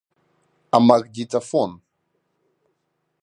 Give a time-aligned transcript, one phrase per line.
[0.75, 1.71] Амагнитофон.